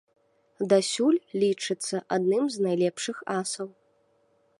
Дасюль 0.71 1.19
лічыцца 1.43 1.95
адным 2.17 2.43
з 2.57 2.65
найлепшых 2.69 3.17
асаў. 3.39 3.67